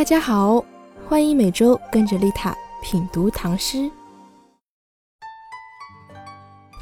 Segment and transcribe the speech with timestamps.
[0.00, 0.64] 大家好，
[1.06, 3.90] 欢迎每周跟着丽塔品读唐诗。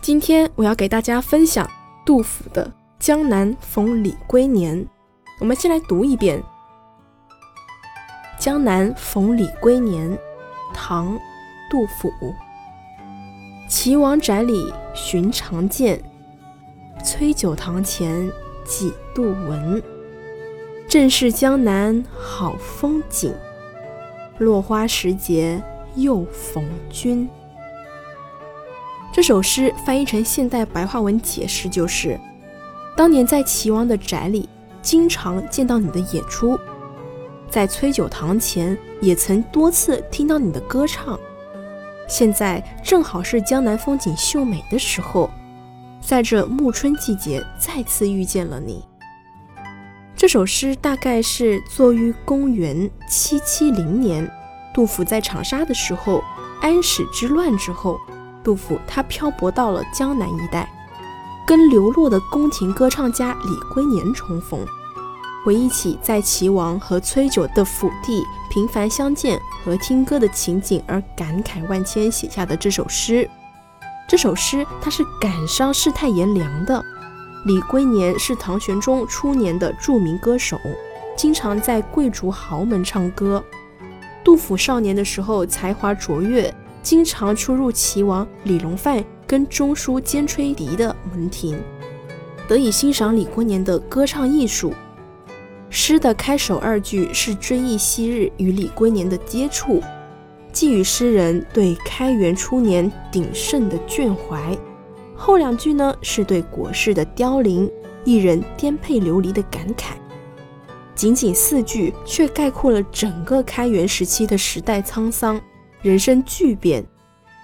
[0.01, 1.69] 今天我要给大家分享
[2.07, 2.65] 杜甫的
[3.01, 4.79] 《江南逢李龟年》。
[5.41, 6.41] 我们先来读一遍
[8.39, 10.09] 《江南逢李龟年》，
[10.73, 11.17] 唐·
[11.69, 12.13] 杜甫。
[13.69, 16.01] 岐王宅里寻常见，
[17.05, 18.31] 崔九堂前
[18.65, 19.98] 几度闻。
[20.89, 23.35] 正是江南好风景，
[24.39, 25.63] 落花时节
[25.97, 27.29] 又逢君。
[29.13, 32.19] 这首诗翻译成现代白话文解释就是：
[32.97, 34.49] 当年在齐王的宅里，
[34.81, 36.57] 经常见到你的演出；
[37.51, 41.21] 在崔九堂前，也曾多次听到你的歌唱。
[42.09, 45.29] 现在正好是江南风景秀美的时候，
[46.01, 48.83] 在这暮春季节，再次遇见了你。
[50.19, 54.29] 这首诗大概是作于公元七七零年，
[54.75, 56.25] 杜甫在长沙的时候，
[56.61, 58.01] 安史之乱之后，
[58.43, 60.69] 杜甫他漂泊到了江南一带，
[61.47, 64.67] 跟流落的宫廷歌唱家李龟年重逢，
[65.45, 73.31] 回忆起在齐王和崔九的府邸频繁相见和听歌的情景而感慨万千，写下的这首诗。
[74.09, 76.85] 这首诗它是感伤世态炎凉的。
[77.45, 80.59] 李龟年是唐玄宗初年的著名歌手，
[81.17, 83.43] 经常在贵族豪门唱歌。
[84.25, 91.59] 杜甫少年的时候才华卓越，经常出入齐王李隆范跟中书监吹笛的门庭，
[92.49, 94.75] 得以欣赏李龟年的歌唱艺术。
[95.71, 99.81] 诗的开首二句是追忆昔日与李龟年的接触，
[100.53, 104.57] 寄予诗人对开元初年鼎盛的眷怀。
[105.19, 107.69] 后两句呢，是对国事的凋零、
[108.05, 109.95] 一人颠沛流离的感慨。
[110.95, 115.41] 仅仅四句，却概括了整个开元时期的时代沧桑、
[115.83, 116.85] 人生巨变。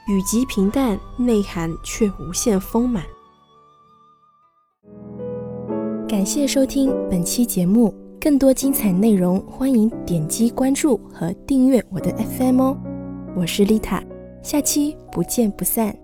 [0.07, 3.03] 语极平淡，内涵却无限丰满。
[6.07, 12.79] 感谢收听本期节目，更多精彩内容，欢迎点击关注和订阅我的 FM 哦。
[13.35, 14.05] 我是丽塔，
[14.43, 16.04] 下期不见不散。